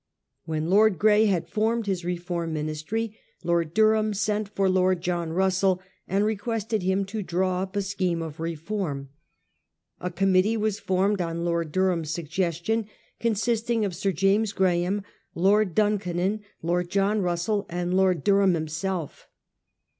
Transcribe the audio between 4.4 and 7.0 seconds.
for Lord John Russell and requested